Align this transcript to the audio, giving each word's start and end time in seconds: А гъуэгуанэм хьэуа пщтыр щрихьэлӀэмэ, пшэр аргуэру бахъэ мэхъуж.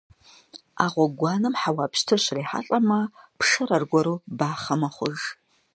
А 0.83 0.85
гъуэгуанэм 0.93 1.53
хьэуа 1.61 1.85
пщтыр 1.91 2.19
щрихьэлӀэмэ, 2.25 2.99
пшэр 3.39 3.69
аргуэру 3.75 4.23
бахъэ 4.37 4.75
мэхъуж. 4.79 5.19